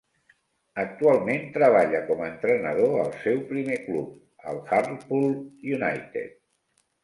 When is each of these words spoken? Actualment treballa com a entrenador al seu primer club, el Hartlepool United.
Actualment 0.83 1.45
treballa 1.57 2.01
com 2.07 2.23
a 2.23 2.31
entrenador 2.31 2.97
al 3.03 3.13
seu 3.27 3.45
primer 3.53 3.79
club, 3.85 4.19
el 4.55 4.61
Hartlepool 4.81 5.33
United. 5.79 6.37